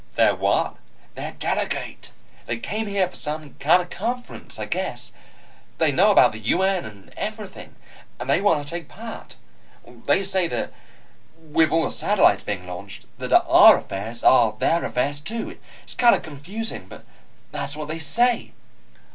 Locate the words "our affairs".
13.31-14.23